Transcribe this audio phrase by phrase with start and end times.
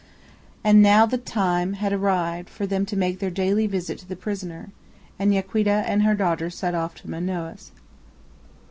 [0.63, 4.15] And now the time had arrived for them to make their daily visit to the
[4.15, 4.69] prisoner,
[5.19, 7.69] and Yaquita and her daughter set off to Manaos.